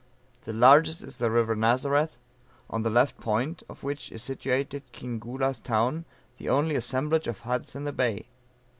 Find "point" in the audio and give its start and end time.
3.19-3.61